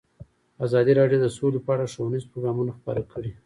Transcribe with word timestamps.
ازادي 0.65 0.91
راډیو 0.99 1.19
د 1.21 1.27
سوله 1.37 1.59
په 1.65 1.69
اړه 1.75 1.85
ښوونیز 1.93 2.23
پروګرامونه 2.31 2.71
خپاره 2.77 3.01
کړي. 3.11 3.31